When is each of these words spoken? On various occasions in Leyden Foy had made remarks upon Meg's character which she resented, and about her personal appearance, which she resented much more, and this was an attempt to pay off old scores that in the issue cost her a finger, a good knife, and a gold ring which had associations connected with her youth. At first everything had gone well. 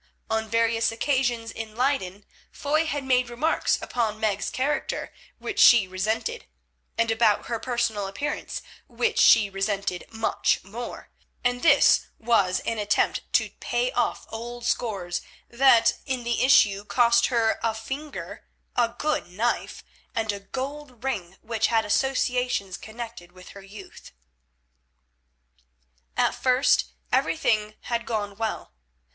On 0.31 0.49
various 0.49 0.91
occasions 0.91 1.51
in 1.51 1.75
Leyden 1.75 2.25
Foy 2.51 2.87
had 2.87 3.03
made 3.03 3.29
remarks 3.29 3.79
upon 3.83 4.19
Meg's 4.19 4.49
character 4.49 5.13
which 5.37 5.59
she 5.59 5.87
resented, 5.87 6.47
and 6.97 7.11
about 7.11 7.45
her 7.45 7.59
personal 7.59 8.07
appearance, 8.07 8.63
which 8.87 9.19
she 9.19 9.47
resented 9.47 10.05
much 10.11 10.63
more, 10.63 11.11
and 11.43 11.61
this 11.61 12.07
was 12.17 12.61
an 12.61 12.79
attempt 12.79 13.31
to 13.33 13.51
pay 13.59 13.91
off 13.91 14.25
old 14.29 14.65
scores 14.65 15.21
that 15.47 15.93
in 16.07 16.23
the 16.23 16.41
issue 16.43 16.83
cost 16.83 17.27
her 17.27 17.59
a 17.61 17.75
finger, 17.75 18.47
a 18.75 18.95
good 18.97 19.27
knife, 19.27 19.83
and 20.15 20.31
a 20.31 20.39
gold 20.39 21.03
ring 21.03 21.37
which 21.43 21.67
had 21.67 21.85
associations 21.85 22.75
connected 22.75 23.33
with 23.33 23.49
her 23.49 23.61
youth. 23.61 24.13
At 26.17 26.33
first 26.33 26.85
everything 27.11 27.75
had 27.81 28.07
gone 28.07 28.35
well. 28.35 28.73